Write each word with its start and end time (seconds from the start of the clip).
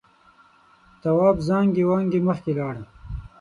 تواب 1.01 1.37
زانگې 1.47 1.83
وانگې 1.87 2.19
مخکې 2.27 2.51
لاړ. 2.59 2.75